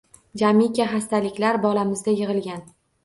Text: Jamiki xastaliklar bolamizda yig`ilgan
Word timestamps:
Jamiki 0.41 0.87
xastaliklar 0.93 1.59
bolamizda 1.67 2.15
yig`ilgan 2.21 2.65